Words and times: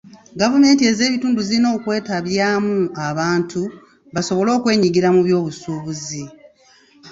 Gavumenti 0.39 0.81
ez'ebitundu 0.91 1.39
zirina 1.47 1.67
okwetabyamu 1.75 2.77
abantu 3.09 3.61
basobole 4.13 4.49
okwenyigira 4.57 5.09
mu 5.15 5.21
by'obusuubuzi. 5.25 6.23